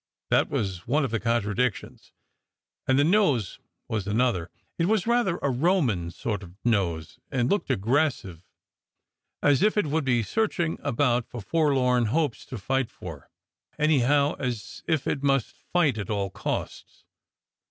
[0.31, 2.11] That was one of the contradictions,
[2.87, 4.49] and the nose was another.
[4.79, 8.41] It was rather a Roman sort of nose, and looked aggressive,
[9.43, 13.29] as if it would be searching about for f orlorti hopes to fight for;
[13.77, 17.03] anyhow, as if it must fight at all costs.